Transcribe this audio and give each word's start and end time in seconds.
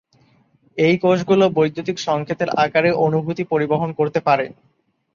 এই 0.77 0.95
কোষগুলো 0.97 1.45
বৈদ্যুতিক 1.49 1.97
সংকেতের 1.99 2.49
আকারে 2.63 2.89
অনুভূতি 3.05 3.43
পরিবহন 3.43 3.89
করতে 3.93 4.19
পারে। 4.27 4.45